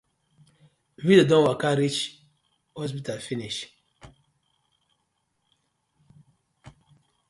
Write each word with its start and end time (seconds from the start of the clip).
Victor 1.05 1.27
don 1.29 1.43
waka 1.47 1.69
reach 1.79 1.99
hospital 2.79 3.19
finish. 3.27 3.59